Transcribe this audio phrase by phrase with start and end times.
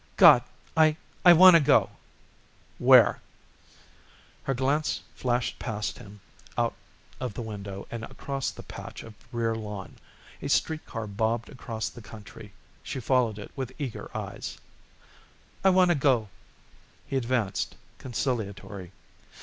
[0.17, 0.41] "God!
[0.75, 1.91] I I wanna go."
[2.79, 3.21] "Where?"
[4.41, 6.21] Her glance flashed past him
[6.57, 6.73] out
[7.19, 9.97] of the window and across the patch of rear lawn.
[10.41, 12.51] A street car bobbed across the country;
[12.81, 14.57] she followed it with eager eyes.
[15.63, 16.29] "I wanna go."
[17.05, 18.91] He advanced, conciliatory.